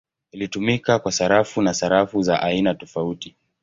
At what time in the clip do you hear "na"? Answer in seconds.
1.61-1.73